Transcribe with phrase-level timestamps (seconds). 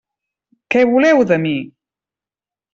[0.75, 1.53] Què voleu de mi?